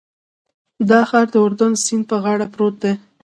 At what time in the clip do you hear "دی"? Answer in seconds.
2.83-2.93